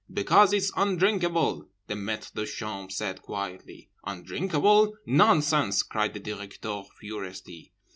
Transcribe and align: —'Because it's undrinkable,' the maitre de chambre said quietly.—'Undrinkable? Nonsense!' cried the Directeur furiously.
—'Because 0.11 0.51
it's 0.51 0.71
undrinkable,' 0.75 1.69
the 1.85 1.95
maitre 1.95 2.31
de 2.33 2.47
chambre 2.47 2.91
said 2.91 3.21
quietly.—'Undrinkable? 3.21 4.97
Nonsense!' 5.05 5.83
cried 5.83 6.15
the 6.15 6.19
Directeur 6.19 6.81
furiously. 6.99 7.71